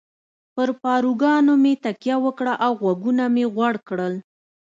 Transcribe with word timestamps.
پر 0.55 0.69
پاروګانو 0.83 1.53
مې 1.63 1.73
تکیه 1.83 2.17
وکړه 2.25 2.53
او 2.65 2.71
غوږونه 2.81 3.23
مې 3.33 3.45
غوړ 3.53 3.75
کړل. 3.87 4.13